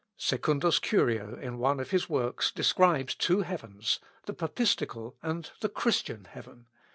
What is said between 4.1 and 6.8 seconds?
the Papistical and the Christian heaven.